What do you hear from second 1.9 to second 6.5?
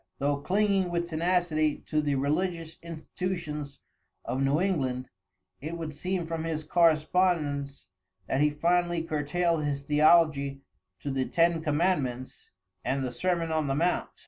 the religious institutions of New England, it would seem from